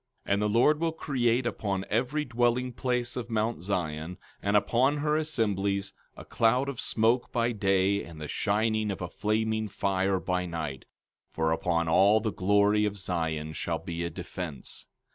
14:5 0.25 0.33
And 0.33 0.41
the 0.41 0.49
Lord 0.49 0.79
will 0.79 0.91
create 0.93 1.45
upon 1.45 1.85
every 1.87 2.25
dwelling 2.25 2.73
place 2.73 3.15
of 3.15 3.29
mount 3.29 3.61
Zion, 3.61 4.17
and 4.41 4.57
upon 4.57 4.97
her 4.97 5.15
assemblies, 5.15 5.93
a 6.17 6.25
cloud 6.25 6.69
and 6.69 6.79
smoke 6.79 7.31
by 7.31 7.51
day 7.51 8.03
and 8.03 8.19
the 8.19 8.27
shining 8.27 8.89
of 8.89 9.03
a 9.03 9.07
flaming 9.09 9.67
fire 9.67 10.19
by 10.19 10.47
night; 10.47 10.85
for 11.29 11.51
upon 11.51 11.87
all 11.87 12.19
the 12.19 12.33
glory 12.33 12.83
of 12.83 12.97
Zion 12.97 13.53
shall 13.53 13.77
be 13.77 14.03
a 14.03 14.09
defence. 14.09 14.87